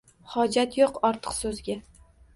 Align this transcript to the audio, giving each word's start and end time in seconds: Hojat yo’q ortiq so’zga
Hojat 0.35 0.77
yo’q 0.79 0.97
ortiq 1.11 1.37
so’zga 1.41 1.77